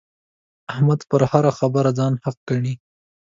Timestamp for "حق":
2.23-2.37